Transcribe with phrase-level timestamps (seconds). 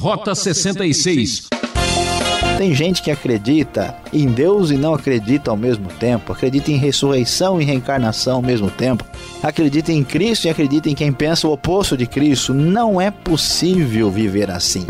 [0.00, 1.48] Rota 66.
[2.56, 7.60] Tem gente que acredita em Deus e não acredita ao mesmo tempo, acredita em ressurreição
[7.60, 9.04] e reencarnação ao mesmo tempo,
[9.42, 12.54] acredita em Cristo e acredita em quem pensa o oposto de Cristo.
[12.54, 14.86] Não é possível viver assim.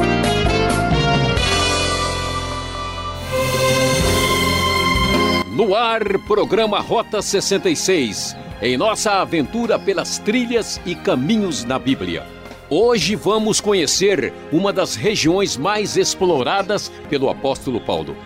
[5.56, 8.36] No ar, programa Rota 66.
[8.62, 12.39] Em nossa aventura pelas trilhas e caminhos na Bíblia.
[12.72, 18.16] Hoje vamos conhecer uma das regiões mais exploradas pelo apóstolo Paulo.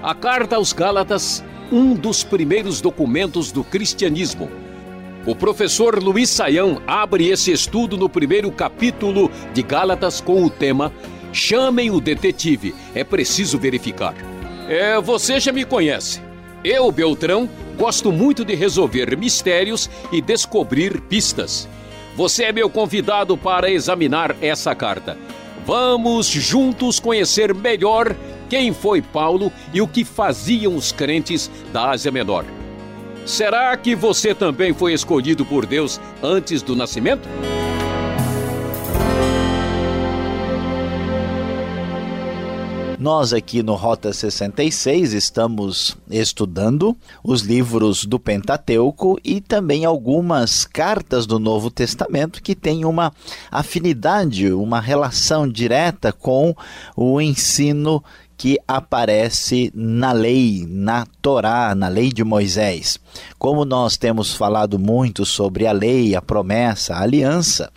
[0.00, 4.48] A Carta aos Gálatas, um dos primeiros documentos do cristianismo.
[5.26, 10.92] O professor Luiz Saião abre esse estudo no primeiro capítulo de Gálatas com o tema
[11.32, 14.14] Chamem o detetive, é preciso verificar.
[14.68, 16.22] É, você já me conhece.
[16.62, 21.68] Eu, Beltrão, gosto muito de resolver mistérios e descobrir pistas.
[22.16, 25.16] Você é meu convidado para examinar essa carta.
[25.64, 28.14] Vamos juntos conhecer melhor
[28.50, 32.44] quem foi Paulo e o que faziam os crentes da Ásia Menor.
[33.24, 37.28] Será que você também foi escolhido por Deus antes do nascimento?
[43.02, 51.26] Nós aqui no Rota 66 estamos estudando os livros do Pentateuco e também algumas cartas
[51.26, 53.12] do Novo Testamento que têm uma
[53.50, 56.54] afinidade, uma relação direta com
[56.94, 58.04] o ensino
[58.36, 63.00] que aparece na lei, na Torá, na lei de Moisés.
[63.36, 67.68] Como nós temos falado muito sobre a lei, a promessa, a aliança,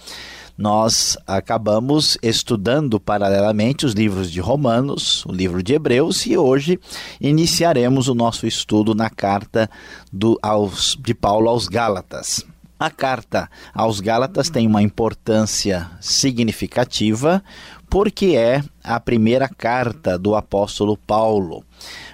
[0.58, 6.80] nós acabamos estudando paralelamente os livros de Romanos, o livro de Hebreus e hoje
[7.20, 9.70] iniciaremos o nosso estudo na carta
[10.12, 12.46] do, aos, de Paulo aos Gálatas.
[12.78, 17.42] A carta aos Gálatas tem uma importância significativa
[17.90, 21.64] porque é a primeira carta do apóstolo Paulo.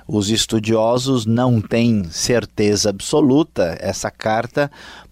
[0.07, 4.69] Os estudiosos não têm certeza absoluta, essa carta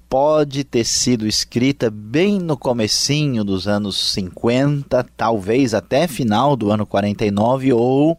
[0.09, 6.83] pode ter sido escrita bem no comecinho dos anos 50, talvez até final do ano
[6.83, 8.17] 49 ou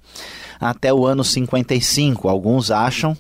[0.61, 2.29] até o ano 55.
[2.29, 3.17] Alguns acham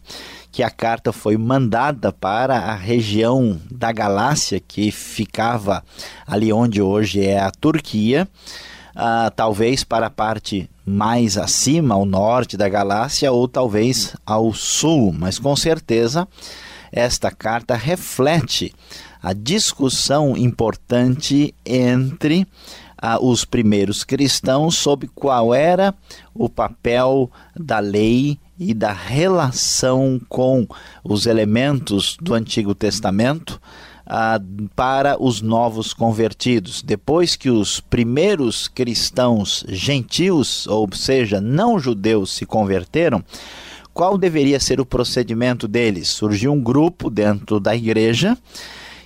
[0.52, 5.82] que a carta foi mandada para a região da Galácia, que ficava
[6.24, 8.28] ali onde hoje é a Turquia,
[8.94, 15.12] uh, talvez para a parte mais acima, ao norte da Galácia, ou talvez ao sul,
[15.12, 16.26] mas com certeza
[16.92, 18.74] esta carta reflete
[19.22, 22.46] a discussão importante entre
[23.00, 25.94] ah, os primeiros cristãos sobre qual era
[26.34, 30.66] o papel da lei e da relação com
[31.02, 33.60] os elementos do Antigo Testamento
[34.06, 34.40] ah,
[34.74, 36.82] para os novos convertidos.
[36.82, 43.24] Depois que os primeiros cristãos gentios, ou seja, não judeus, se converteram,
[44.00, 46.08] qual deveria ser o procedimento deles?
[46.08, 48.34] Surgiu um grupo dentro da igreja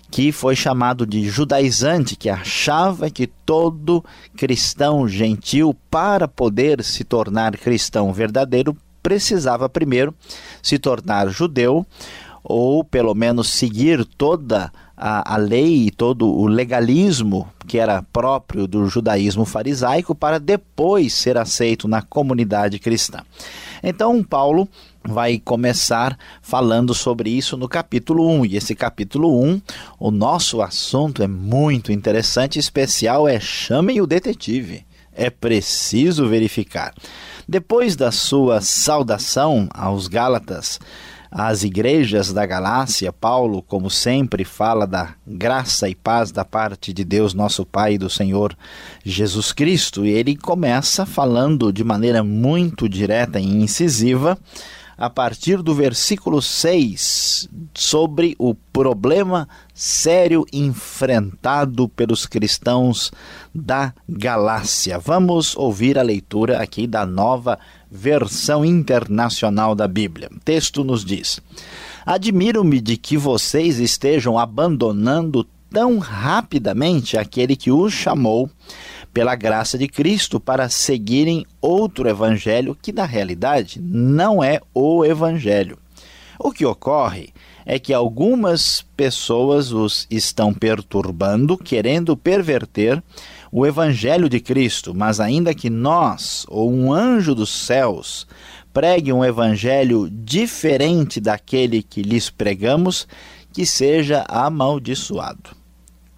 [0.08, 4.04] que foi chamado de judaizante, que achava que todo
[4.36, 10.14] cristão gentil, para poder se tornar cristão verdadeiro, precisava primeiro
[10.62, 11.84] se tornar judeu,
[12.44, 18.66] ou pelo menos seguir toda a, a lei e todo o legalismo que era próprio
[18.66, 23.22] do judaísmo farisaico, para depois ser aceito na comunidade cristã.
[23.82, 24.68] Então, Paulo
[25.02, 28.46] vai começar falando sobre isso no capítulo 1.
[28.46, 29.60] E esse capítulo 1,
[29.98, 34.84] o nosso assunto é muito interessante, especial é chamem o detetive.
[35.12, 36.92] É preciso verificar.
[37.46, 40.80] Depois da sua saudação aos Gálatas,
[41.36, 47.04] às igrejas da Galácia, Paulo, como sempre, fala da graça e paz da parte de
[47.04, 48.56] Deus, nosso Pai e do Senhor
[49.04, 50.06] Jesus Cristo.
[50.06, 54.38] E ele começa falando de maneira muito direta e incisiva
[54.96, 63.10] a partir do versículo 6 sobre o problema sério enfrentado pelos cristãos
[63.54, 64.98] da Galácia.
[64.98, 67.58] Vamos ouvir a leitura aqui da nova
[67.90, 70.28] versão internacional da Bíblia.
[70.34, 71.40] O texto nos diz:
[72.06, 78.48] Admiro-me de que vocês estejam abandonando tão rapidamente aquele que os chamou
[79.14, 85.78] pela graça de Cristo para seguirem outro evangelho que na realidade não é o evangelho.
[86.36, 87.32] O que ocorre
[87.64, 93.00] é que algumas pessoas os estão perturbando, querendo perverter
[93.52, 98.26] o evangelho de Cristo, mas ainda que nós ou um anjo dos céus
[98.72, 103.06] pregue um evangelho diferente daquele que lhes pregamos,
[103.52, 105.63] que seja amaldiçoado.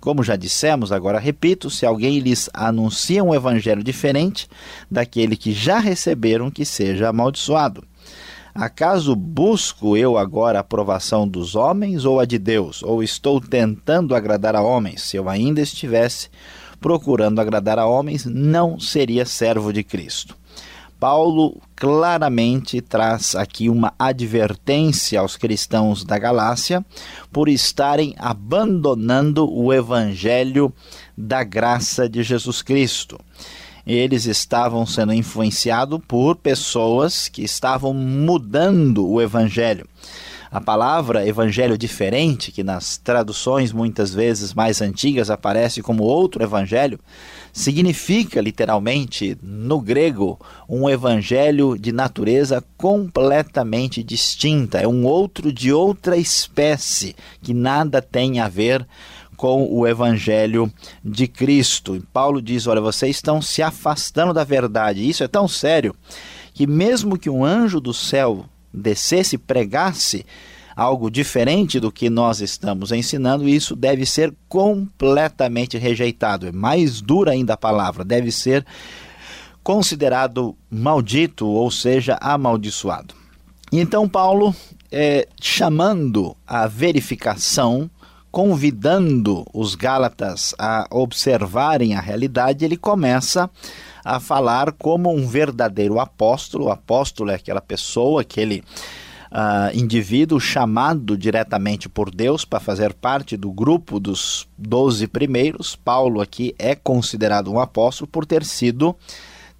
[0.00, 4.48] Como já dissemos, agora repito: se alguém lhes anuncia um evangelho diferente
[4.90, 7.84] daquele que já receberam, que seja amaldiçoado.
[8.54, 12.82] Acaso busco eu agora a aprovação dos homens ou a de Deus?
[12.82, 15.02] Ou estou tentando agradar a homens?
[15.02, 16.30] Se eu ainda estivesse
[16.80, 20.34] procurando agradar a homens, não seria servo de Cristo.
[20.98, 26.84] Paulo claramente traz aqui uma advertência aos cristãos da Galácia
[27.32, 30.72] por estarem abandonando o evangelho
[31.16, 33.18] da graça de Jesus Cristo
[33.86, 39.86] eles estavam sendo influenciados por pessoas que estavam mudando o evangelho.
[40.50, 46.98] A palavra evangelho diferente, que nas traduções muitas vezes mais antigas aparece como outro evangelho,
[47.56, 50.38] significa literalmente no grego
[50.68, 58.40] um evangelho de natureza completamente distinta, é um outro de outra espécie que nada tem
[58.40, 58.86] a ver
[59.38, 60.70] com o evangelho
[61.02, 61.96] de Cristo.
[61.96, 65.08] E Paulo diz: Olha, vocês estão se afastando da verdade.
[65.08, 65.96] Isso é tão sério
[66.52, 70.26] que, mesmo que um anjo do céu descesse e pregasse
[70.76, 76.46] algo diferente do que nós estamos ensinando, isso deve ser completamente rejeitado.
[76.46, 78.64] É mais dura ainda a palavra, deve ser
[79.64, 83.14] considerado maldito, ou seja, amaldiçoado.
[83.72, 84.54] Então, Paulo,
[84.92, 87.90] é, chamando a verificação
[88.30, 93.48] convidando os Gálatas a observarem a realidade, ele começa
[94.04, 96.66] a falar como um verdadeiro apóstolo.
[96.66, 98.62] O apóstolo é aquela pessoa, aquele
[99.30, 105.76] uh, indivíduo chamado diretamente por Deus para fazer parte do grupo dos doze primeiros.
[105.76, 108.96] Paulo aqui é considerado um apóstolo por ter sido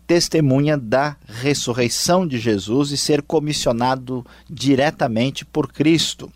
[0.07, 6.31] testemunha da ressurreição de Jesus e ser comissionado diretamente por Cristo.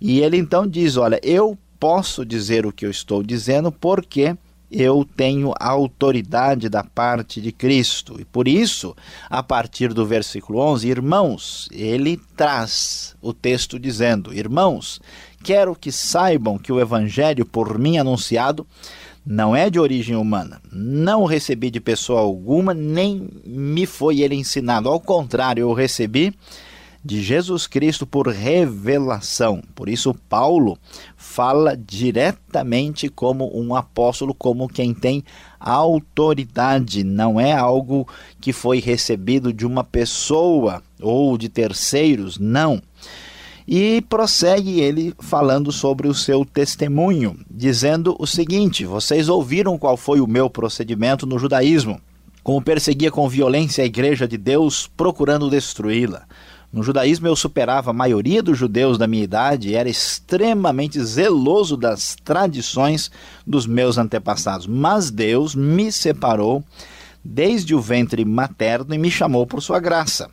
[0.00, 4.36] E ele então diz: Olha, eu posso dizer o que eu estou dizendo porque
[4.74, 8.20] eu tenho autoridade da parte de Cristo.
[8.20, 8.96] E por isso,
[9.30, 15.00] a partir do versículo 11, irmãos, ele traz o texto dizendo: Irmãos,
[15.44, 18.66] quero que saibam que o evangelho por mim anunciado
[19.24, 20.60] não é de origem humana.
[20.72, 24.88] Não recebi de pessoa alguma, nem me foi ele ensinado.
[24.88, 26.34] Ao contrário, eu recebi
[27.04, 29.62] de Jesus Cristo por revelação.
[29.74, 30.78] Por isso, Paulo
[31.16, 35.22] fala diretamente como um apóstolo, como quem tem
[35.60, 38.08] autoridade, não é algo
[38.40, 42.80] que foi recebido de uma pessoa ou de terceiros, não.
[43.66, 50.20] E prossegue ele falando sobre o seu testemunho, dizendo o seguinte: Vocês ouviram qual foi
[50.20, 51.98] o meu procedimento no judaísmo,
[52.42, 56.26] como perseguia com violência a igreja de Deus, procurando destruí-la.
[56.74, 61.76] No judaísmo, eu superava a maioria dos judeus da minha idade e era extremamente zeloso
[61.76, 63.12] das tradições
[63.46, 64.66] dos meus antepassados.
[64.66, 66.64] Mas Deus me separou
[67.24, 70.28] desde o ventre materno e me chamou por sua graça.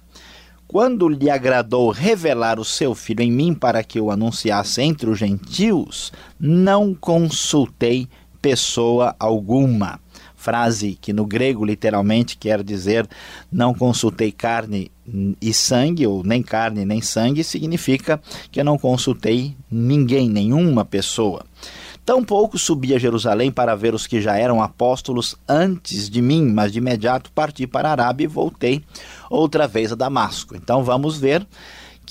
[0.67, 5.19] Quando lhe agradou revelar o seu filho em mim para que eu anunciasse entre os
[5.19, 8.09] gentios, não consultei
[8.41, 9.99] pessoa alguma
[10.41, 13.07] frase que no grego literalmente quer dizer
[13.51, 14.91] não consultei carne
[15.39, 18.19] e sangue, ou nem carne nem sangue, significa
[18.51, 21.45] que eu não consultei ninguém, nenhuma pessoa.
[22.03, 26.71] Tampouco subi a Jerusalém para ver os que já eram apóstolos antes de mim, mas
[26.71, 28.83] de imediato parti para a Arábia e voltei
[29.29, 30.55] outra vez a Damasco.
[30.55, 31.45] Então vamos ver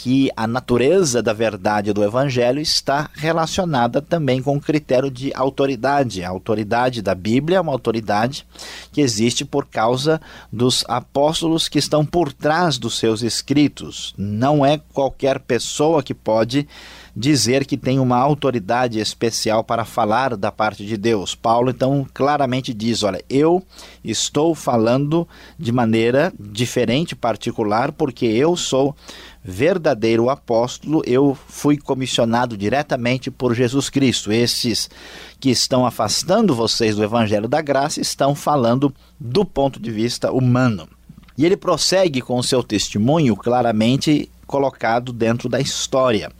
[0.02, 6.24] que a natureza da verdade do evangelho está relacionada também com o critério de autoridade.
[6.24, 8.46] A autoridade da Bíblia é uma autoridade
[8.90, 10.18] que existe por causa
[10.50, 14.14] dos apóstolos que estão por trás dos seus escritos.
[14.16, 16.66] Não é qualquer pessoa que pode
[17.14, 21.34] dizer que tem uma autoridade especial para falar da parte de Deus.
[21.34, 23.62] Paulo então claramente diz: Olha, eu
[24.02, 25.28] estou falando
[25.58, 28.96] de maneira diferente, particular, porque eu sou
[29.42, 34.32] verdadeiro apóstolo, eu fui comissionado diretamente por Jesus Cristo.
[34.32, 34.90] Esses
[35.38, 40.88] que estão afastando vocês do evangelho da graça estão falando do ponto de vista humano.
[41.36, 46.30] E ele prossegue com o seu testemunho claramente colocado dentro da história.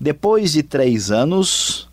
[0.00, 1.89] Depois de três anos,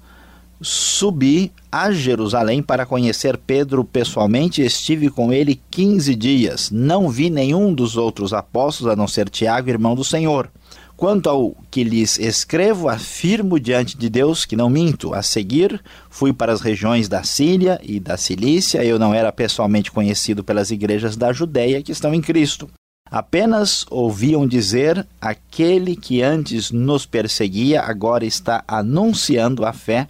[0.62, 4.62] subi a Jerusalém para conhecer Pedro pessoalmente.
[4.62, 6.72] Estive com ele 15 dias.
[6.72, 10.50] Não vi nenhum dos outros apóstolos, a não ser Tiago, irmão do Senhor.
[10.96, 15.14] Quanto ao que lhes escrevo, afirmo diante de Deus que não minto.
[15.14, 18.84] A seguir, fui para as regiões da Síria e da Cilícia.
[18.84, 22.68] Eu não era pessoalmente conhecido pelas igrejas da Judéia que estão em Cristo.
[23.10, 30.08] Apenas ouviam dizer: aquele que antes nos perseguia agora está anunciando a fé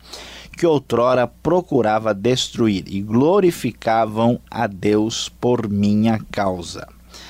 [0.57, 6.87] que outrora procurava destruir, e glorificavam a Deus por minha causa.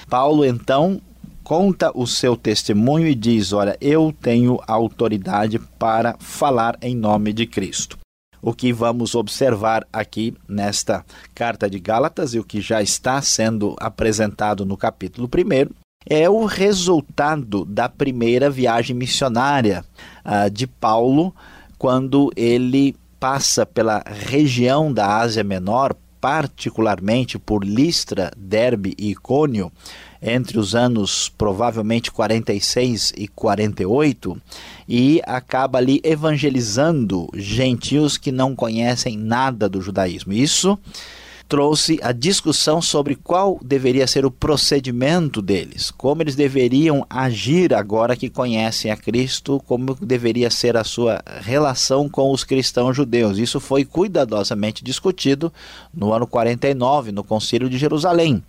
[0.10, 1.02] Paulo então
[1.44, 7.46] conta o seu testemunho e diz: Olha, eu tenho autoridade para falar em nome de
[7.46, 7.98] Cristo.
[8.42, 11.04] O que vamos observar aqui nesta
[11.36, 15.74] carta de Gálatas e o que já está sendo apresentado no capítulo 1
[16.10, 19.84] é o resultado da primeira viagem missionária
[20.24, 21.36] uh, de Paulo,
[21.78, 29.72] quando ele passa pela região da Ásia Menor, particularmente por Listra, Derbe e Icônio,
[30.22, 34.42] entre os anos provavelmente 46 e 48,
[34.88, 40.34] e acaba ali evangelizando gentios que não conhecem nada do judaísmo.
[40.34, 40.78] Isso
[41.48, 48.16] trouxe a discussão sobre qual deveria ser o procedimento deles, como eles deveriam agir agora
[48.16, 53.38] que conhecem a Cristo, como deveria ser a sua relação com os cristãos judeus.
[53.38, 55.52] Isso foi cuidadosamente discutido
[55.94, 58.44] no ano 49, no Concílio de Jerusalém.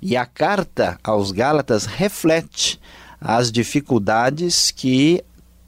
[0.00, 2.78] E a carta aos Gálatas reflete
[3.20, 5.22] as dificuldades que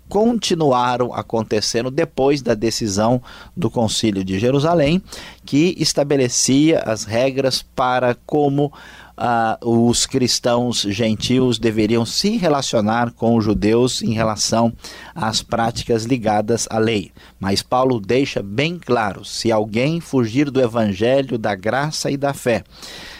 [0.08, 3.22] continuaram acontecendo depois da decisão
[3.56, 5.02] do Concílio de Jerusalém,
[5.44, 8.72] que estabelecia as regras para como
[9.18, 14.72] uh, os cristãos gentios deveriam se relacionar com os judeus em relação
[15.14, 17.12] às práticas ligadas à lei.
[17.38, 22.64] Mas Paulo deixa bem claro: se alguém fugir do evangelho da graça e da fé,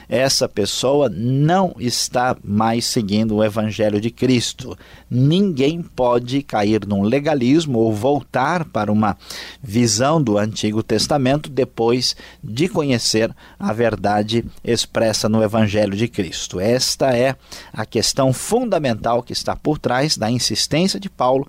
[0.09, 4.77] essa pessoa não está mais seguindo o Evangelho de Cristo.
[5.11, 9.17] Ninguém pode cair num legalismo ou voltar para uma
[9.63, 16.61] visão do Antigo Testamento depois de conhecer a verdade expressa no Evangelho de Cristo.
[16.61, 17.37] Esta é
[17.73, 21.47] a questão fundamental que está por trás da insistência de Paulo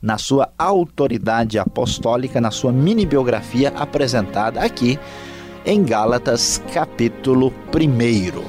[0.00, 4.98] na sua autoridade apostólica, na sua mini biografia apresentada aqui
[5.68, 8.42] em Gálatas, capítulo 1.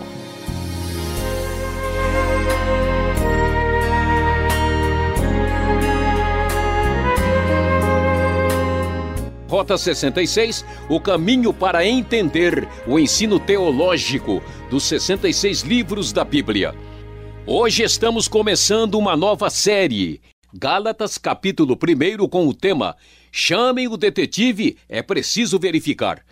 [9.49, 16.73] Rota 66, o caminho para entender o ensino teológico dos 66 livros da Bíblia.
[17.45, 20.21] Hoje estamos começando uma nova série,
[20.53, 22.95] Gálatas, capítulo 1, com o tema
[23.29, 26.23] Chamem o detetive, é preciso verificar.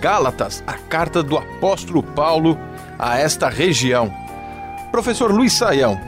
[0.00, 2.58] Gálatas, a carta do apóstolo Paulo
[2.98, 4.12] a esta região.
[4.90, 6.00] Professor Luiz Saião,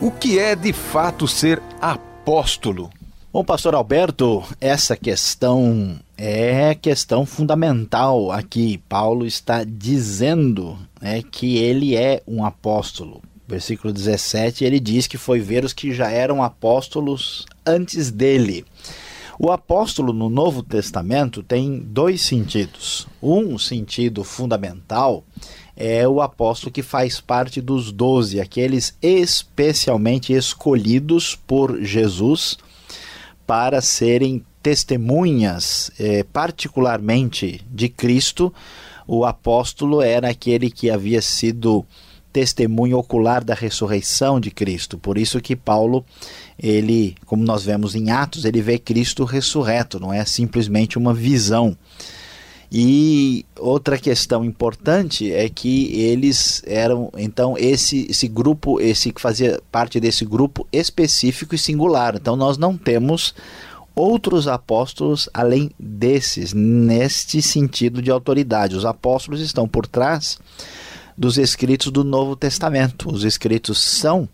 [0.00, 2.90] o que é de fato ser apóstolo?
[3.36, 8.78] Bom, pastor Alberto, essa questão é questão fundamental aqui.
[8.88, 13.20] Paulo está dizendo né, que ele é um apóstolo.
[13.46, 18.64] Versículo 17, ele diz que foi ver os que já eram apóstolos antes dele.
[19.38, 23.06] O apóstolo no Novo Testamento tem dois sentidos.
[23.22, 25.22] Um sentido fundamental
[25.76, 32.56] é o apóstolo que faz parte dos doze, aqueles especialmente escolhidos por Jesus
[33.46, 38.52] para serem testemunhas, eh, particularmente de Cristo.
[39.06, 41.86] O apóstolo era aquele que havia sido
[42.32, 44.98] testemunho ocular da ressurreição de Cristo.
[44.98, 46.04] Por isso que Paulo,
[46.62, 51.74] ele, como nós vemos em Atos, ele vê Cristo ressurreto, não é simplesmente uma visão.
[52.70, 59.60] E outra questão importante é que eles eram, então, esse, esse grupo, esse que fazia
[59.70, 62.16] parte desse grupo específico e singular.
[62.16, 63.34] Então, nós não temos
[63.94, 68.76] outros apóstolos além desses, neste sentido de autoridade.
[68.76, 70.38] Os apóstolos estão por trás
[71.16, 73.10] dos escritos do Novo Testamento.
[73.10, 74.28] Os escritos são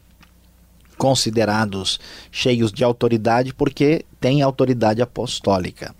[0.98, 1.98] considerados
[2.30, 5.94] cheios de autoridade porque têm autoridade apostólica.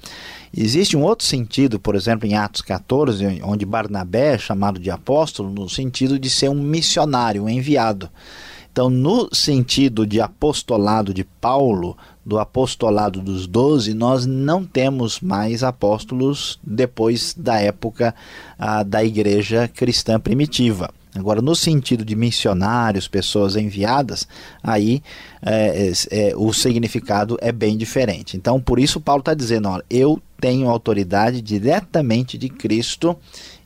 [0.55, 5.51] Existe um outro sentido, por exemplo, em Atos 14, onde Barnabé é chamado de apóstolo,
[5.51, 8.11] no sentido de ser um missionário, um enviado.
[8.71, 15.63] Então, no sentido de apostolado de Paulo, do apostolado dos doze, nós não temos mais
[15.63, 18.15] apóstolos depois da época
[18.59, 20.91] ah, da igreja cristã primitiva.
[21.15, 24.27] Agora, no sentido de missionários, pessoas enviadas,
[24.63, 25.03] aí
[25.43, 28.37] é, é, é, o significado é bem diferente.
[28.37, 33.17] Então, por isso, Paulo está dizendo: olha, eu tenho autoridade diretamente de Cristo,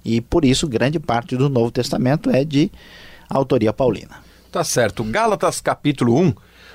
[0.05, 2.71] e por isso, grande parte do Novo Testamento é de
[3.29, 4.17] autoria paulina.
[4.51, 5.05] Tá certo.
[5.05, 6.35] Gálatas capítulo 1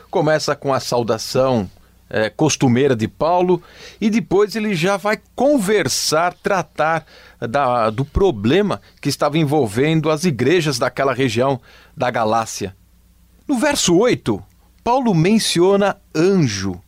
[0.09, 1.69] começa com a saudação
[2.11, 3.63] é, costumeira de Paulo
[3.99, 7.05] e depois ele já vai conversar, tratar
[7.39, 11.59] da, do problema que estava envolvendo as igrejas daquela região
[11.95, 12.75] da Galácia.
[13.47, 14.43] No verso 8,
[14.83, 16.79] Paulo menciona anjo.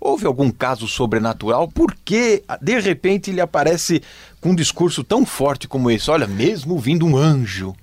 [0.00, 1.68] Houve algum caso sobrenatural?
[1.68, 4.02] Por que de repente ele aparece
[4.40, 6.10] com um discurso tão forte como esse?
[6.10, 7.74] Olha, mesmo vindo um anjo.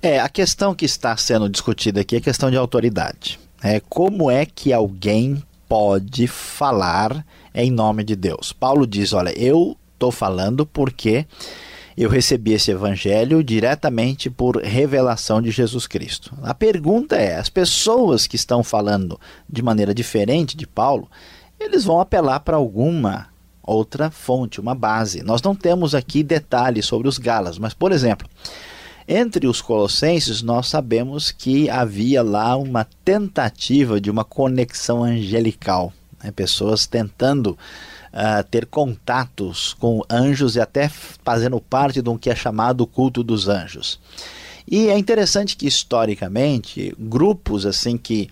[0.00, 3.40] É, a questão que está sendo discutida aqui é a questão de autoridade.
[3.62, 7.24] É, como é que alguém pode falar
[7.54, 8.52] em nome de Deus?
[8.52, 11.24] Paulo diz: Olha, eu estou falando porque
[11.96, 16.36] eu recebi esse evangelho diretamente por revelação de Jesus Cristo.
[16.42, 21.10] A pergunta é: as pessoas que estão falando de maneira diferente de Paulo,
[21.58, 23.28] eles vão apelar para alguma
[23.62, 25.22] outra fonte, uma base.
[25.22, 28.28] Nós não temos aqui detalhes sobre os galas, mas, por exemplo,
[29.06, 35.92] entre os colossenses, nós sabemos que havia lá uma tentativa de uma conexão angelical,
[36.22, 36.30] né?
[36.30, 37.58] pessoas tentando
[38.12, 43.22] uh, ter contatos com anjos e até fazendo parte de um que é chamado culto
[43.22, 43.98] dos anjos.
[44.70, 48.30] E é interessante que historicamente grupos assim que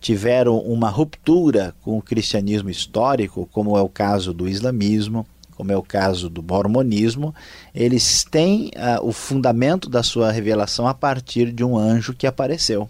[0.00, 5.26] tiveram uma ruptura com o cristianismo histórico, como é o caso do islamismo,
[5.56, 7.34] como é o caso do mormonismo,
[7.74, 12.88] eles têm uh, o fundamento da sua revelação a partir de um anjo que apareceu.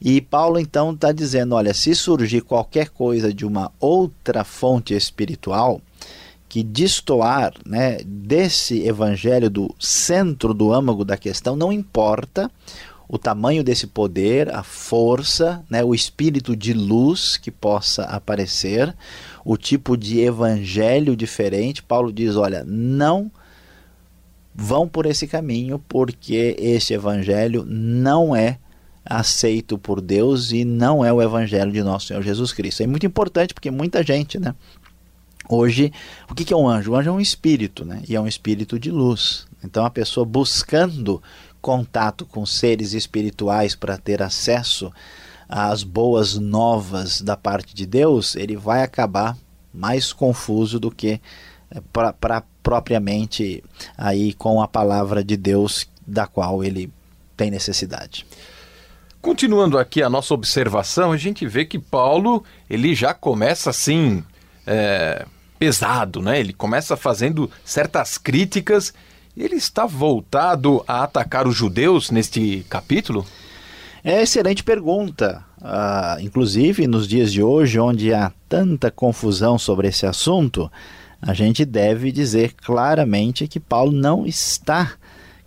[0.00, 5.80] E Paulo então está dizendo: olha, se surgir qualquer coisa de uma outra fonte espiritual
[6.48, 12.50] que destoar né, desse evangelho do centro do âmago da questão, não importa
[13.08, 18.94] o tamanho desse poder, a força, né, o espírito de luz que possa aparecer,
[19.44, 21.82] o tipo de evangelho diferente.
[21.82, 23.30] Paulo diz: olha, não
[24.54, 28.58] vão por esse caminho, porque esse evangelho não é
[29.04, 32.82] aceito por Deus e não é o evangelho de nosso Senhor Jesus Cristo.
[32.82, 34.54] É muito importante porque muita gente, né?
[35.46, 35.92] Hoje,
[36.30, 36.92] o que é um anjo?
[36.92, 38.02] O anjo é um espírito, né?
[38.08, 39.46] E é um espírito de luz.
[39.62, 41.22] Então, a pessoa buscando
[41.60, 44.90] contato com seres espirituais para ter acesso
[45.48, 49.36] as boas novas da parte de Deus, ele vai acabar
[49.72, 51.20] mais confuso do que
[51.70, 53.62] eh, para propriamente
[53.96, 56.90] aí com a palavra de Deus da qual ele
[57.36, 58.26] tem necessidade.
[59.20, 64.22] Continuando aqui a nossa observação, a gente vê que Paulo ele já começa assim
[64.66, 65.26] é,
[65.58, 66.38] pesado, né?
[66.38, 68.92] Ele começa fazendo certas críticas.
[69.36, 73.26] Ele está voltado a atacar os judeus neste capítulo?
[74.06, 75.42] É excelente pergunta.
[75.58, 80.70] Uh, inclusive, nos dias de hoje, onde há tanta confusão sobre esse assunto,
[81.22, 84.92] a gente deve dizer claramente que Paulo não está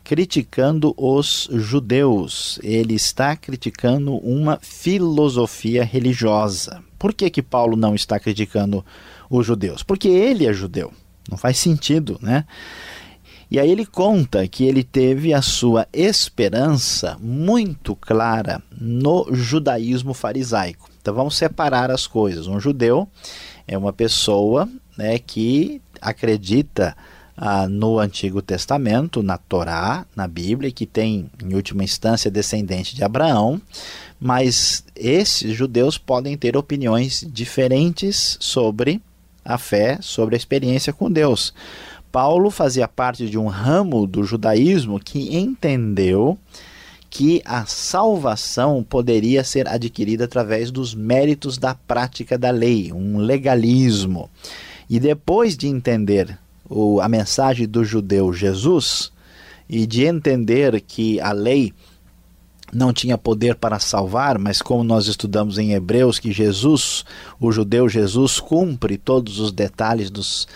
[0.04, 6.82] criticando os judeus, ele está criticando uma filosofia religiosa.
[6.98, 8.84] Por que, que Paulo não está criticando
[9.30, 9.84] os judeus?
[9.84, 10.92] Porque ele é judeu.
[11.30, 12.46] Não faz sentido, né?
[13.50, 20.90] E aí ele conta que ele teve a sua esperança muito clara no judaísmo farisaico.
[21.02, 22.48] Então vamos separar as coisas.
[22.48, 23.08] Um judeu
[23.66, 26.96] é uma pessoa né, que acredita
[27.38, 33.04] ah, no Antigo Testamento, na Torá, na Bíblia, que tem, em última instância, descendente de
[33.04, 33.62] Abraão,
[34.20, 39.02] mas esses judeus podem ter opiniões diferentes sobre
[39.46, 41.54] a fé, sobre a experiência com Deus.
[42.18, 46.36] Paulo fazia parte de um ramo do judaísmo que entendeu
[47.12, 54.32] que a salvação poderia ser adquirida através dos méritos da prática da lei, um legalismo.
[54.90, 59.12] E depois de entender o, a mensagem do judeu Jesus
[59.70, 61.72] e de entender que a lei
[62.74, 67.06] não tinha poder para salvar, mas como nós estudamos em Hebreus, que Jesus,
[67.40, 70.48] o judeu Jesus, cumpre todos os detalhes dos,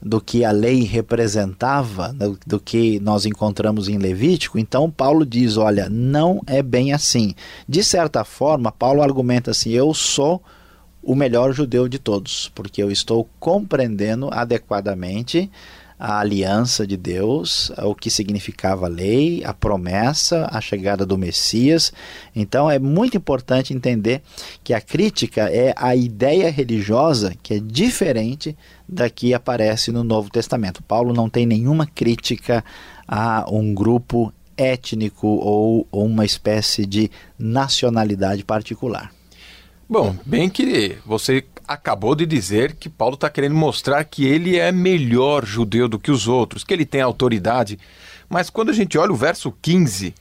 [0.00, 5.56] do que a lei representava, do, do, que nós encontramos em Levítico, então Paulo diz:
[5.56, 7.34] olha, não é bem assim.
[7.68, 10.42] De certa forma, Paulo argumenta assim: eu sou
[11.02, 15.50] o melhor judeu de todos, porque eu estou compreendendo adequadamente
[15.98, 21.92] a aliança de Deus, o que significava a lei, a promessa, a chegada do Messias.
[22.36, 24.22] Então é muito importante entender
[24.62, 28.56] que a crítica é a ideia religiosa que é diferente
[28.88, 30.82] da que aparece no Novo Testamento.
[30.82, 32.64] Paulo não tem nenhuma crítica
[33.06, 39.12] a um grupo étnico ou, uma espécie de nacionalidade particular.
[39.88, 44.72] Bom, bem que você acabou de dizer que Paulo está querendo mostrar que ele é
[44.72, 47.78] melhor judeu do que os outros, que ele tem autoridade.
[48.26, 50.14] Mas quando a gente olha o verso 15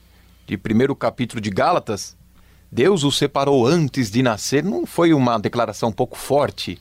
[0.46, 2.18] de primeiro capítulo de Gálatas,
[2.70, 6.78] Deus o separou antes de nascer, não foi uma declaração um pouco forte?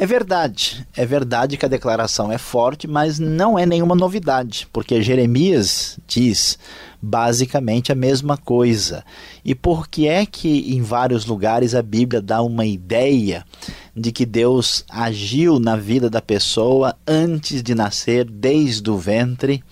[0.00, 5.02] É verdade, é verdade que a declaração é forte, mas não é nenhuma novidade, porque
[5.02, 6.56] Jeremias diz
[7.02, 9.04] basicamente a mesma coisa.
[9.44, 13.44] E por que é que em vários lugares a Bíblia dá uma ideia
[13.92, 19.64] de que Deus agiu na vida da pessoa antes de nascer, desde o ventre?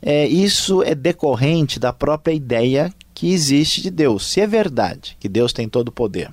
[0.00, 4.24] É, isso é decorrente da própria ideia que existe de Deus.
[4.24, 6.32] Se é verdade que Deus tem todo o poder,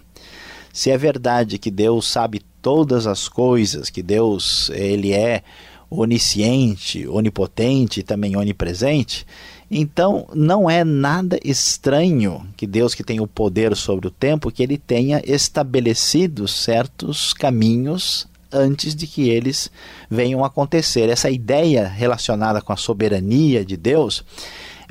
[0.72, 5.44] se é verdade que Deus sabe todas as coisas, que Deus ele é
[5.90, 9.26] onisciente, onipotente e também onipresente,
[9.70, 14.64] então não é nada estranho que Deus que tem o poder sobre o tempo, que
[14.64, 19.72] ele tenha estabelecido certos caminhos antes de que eles
[20.10, 21.10] venham a acontecer.
[21.10, 24.24] Essa ideia relacionada com a soberania de Deus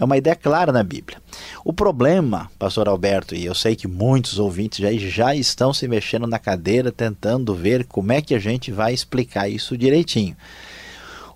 [0.01, 1.19] é uma ideia clara na Bíblia.
[1.63, 6.27] O problema, pastor Alberto, e eu sei que muitos ouvintes já, já estão se mexendo
[6.27, 10.35] na cadeira tentando ver como é que a gente vai explicar isso direitinho.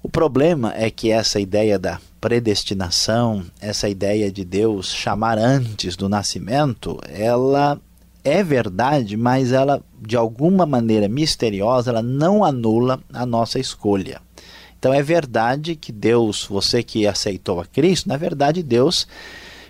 [0.02, 6.08] O problema é que essa ideia da predestinação, essa ideia de Deus chamar antes do
[6.08, 7.78] nascimento, ela
[8.24, 14.23] é verdade, mas ela de alguma maneira misteriosa, ela não anula a nossa escolha.
[14.84, 19.08] Então é verdade que Deus, você que aceitou a Cristo, na verdade Deus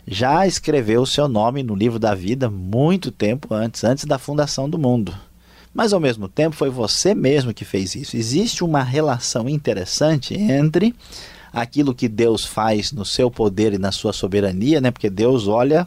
[0.05, 4.69] já escreveu o seu nome no livro da vida muito tempo antes, antes da fundação
[4.69, 5.15] do mundo.
[5.73, 8.17] Mas ao mesmo tempo foi você mesmo que fez isso.
[8.17, 10.93] Existe uma relação interessante entre
[11.53, 14.91] aquilo que Deus faz no seu poder e na sua soberania, né?
[14.91, 15.87] Porque Deus olha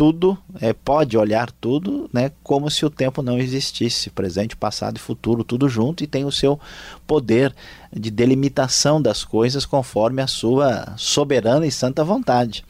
[0.00, 4.98] tudo, é, pode olhar tudo, né, como se o tempo não existisse, presente, passado e
[4.98, 6.58] futuro, tudo junto, e tem o seu
[7.06, 7.54] poder
[7.92, 12.64] de delimitação das coisas conforme a sua soberana e santa vontade.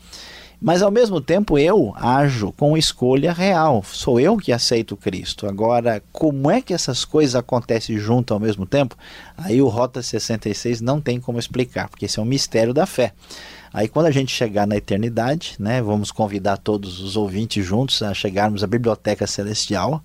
[0.61, 3.85] Mas ao mesmo tempo eu ajo com escolha real.
[3.87, 5.47] Sou eu que aceito Cristo.
[5.47, 8.97] Agora, como é que essas coisas acontecem junto ao mesmo tempo?
[9.39, 13.13] Aí o Rota 66 não tem como explicar, porque esse é um mistério da fé.
[13.73, 18.13] Aí quando a gente chegar na eternidade, né, vamos convidar todos os ouvintes juntos a
[18.13, 20.03] chegarmos à biblioteca celestial.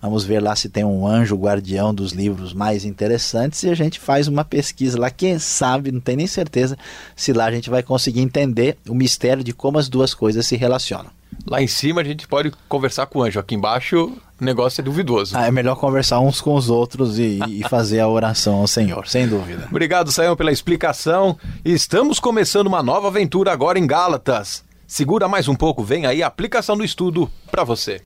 [0.00, 3.98] Vamos ver lá se tem um anjo guardião dos livros mais interessantes e a gente
[3.98, 5.10] faz uma pesquisa lá.
[5.10, 6.78] Quem sabe, não tem nem certeza
[7.16, 10.56] se lá a gente vai conseguir entender o mistério de como as duas coisas se
[10.56, 11.10] relacionam.
[11.46, 14.84] Lá em cima a gente pode conversar com o anjo, aqui embaixo o negócio é
[14.84, 15.36] duvidoso.
[15.36, 19.06] Ah, é melhor conversar uns com os outros e, e fazer a oração ao Senhor,
[19.08, 19.66] sem dúvida.
[19.70, 21.36] Obrigado, Sayão, pela explicação.
[21.64, 24.64] Estamos começando uma nova aventura agora em Gálatas.
[24.86, 28.00] Segura mais um pouco, vem aí a aplicação do estudo para você.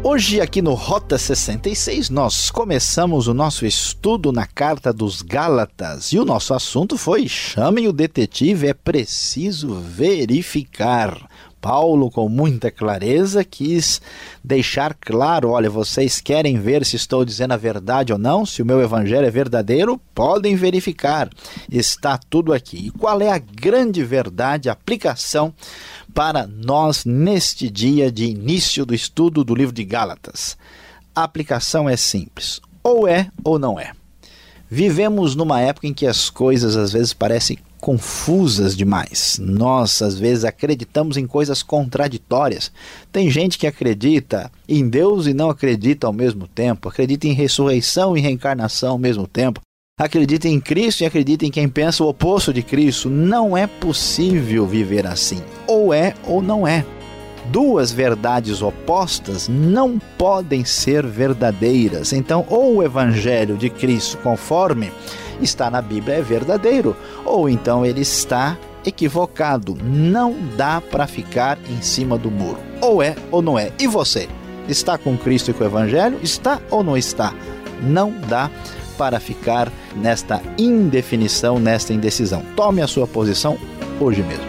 [0.00, 6.18] Hoje, aqui no Rota 66, nós começamos o nosso estudo na Carta dos Gálatas e
[6.18, 11.28] o nosso assunto foi: chamem o detetive, é preciso verificar.
[11.60, 14.00] Paulo, com muita clareza, quis
[14.42, 18.66] deixar claro: olha, vocês querem ver se estou dizendo a verdade ou não, se o
[18.66, 21.28] meu evangelho é verdadeiro, podem verificar.
[21.70, 22.86] Está tudo aqui.
[22.86, 25.52] E qual é a grande verdade, a aplicação
[26.14, 30.56] para nós neste dia de início do estudo do livro de Gálatas?
[31.14, 33.92] A aplicação é simples: ou é ou não é.
[34.70, 39.38] Vivemos numa época em que as coisas às vezes parecem confusas demais.
[39.40, 42.72] Nós, às vezes, acreditamos em coisas contraditórias.
[43.10, 48.16] Tem gente que acredita em Deus e não acredita ao mesmo tempo, acredita em ressurreição
[48.16, 49.60] e reencarnação ao mesmo tempo.
[49.98, 53.10] Acredita em Cristo e acredita em quem pensa o oposto de Cristo.
[53.10, 55.42] Não é possível viver assim.
[55.66, 56.84] Ou é ou não é.
[57.50, 62.12] Duas verdades opostas não podem ser verdadeiras.
[62.12, 64.92] Então, ou o evangelho de Cristo, conforme
[65.40, 69.76] está na Bíblia é verdadeiro, ou então ele está equivocado.
[69.82, 72.58] Não dá para ficar em cima do muro.
[72.80, 73.72] Ou é ou não é.
[73.78, 74.28] E você?
[74.68, 76.18] Está com Cristo e com o Evangelho?
[76.22, 77.32] Está ou não está?
[77.82, 78.50] Não dá
[78.96, 82.42] para ficar nesta indefinição, nesta indecisão.
[82.56, 83.56] Tome a sua posição
[84.00, 84.44] hoje mesmo.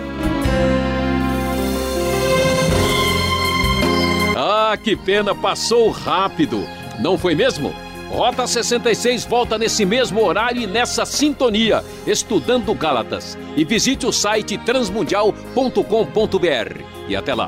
[4.36, 6.64] Ah, que pena, passou rápido.
[7.00, 7.74] Não foi mesmo?
[8.10, 13.38] Rota 66 volta nesse mesmo horário e nessa sintonia, estudando Gálatas.
[13.56, 16.84] E visite o site transmundial.com.br.
[17.08, 17.48] E até lá.